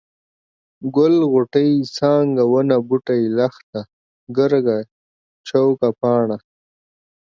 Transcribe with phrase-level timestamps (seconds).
[0.95, 3.81] ګل، غوټۍ، څانګه، ونه، بوټی، لښته،
[4.37, 4.77] ګرګه،
[5.47, 6.37] چوکه، پاڼه،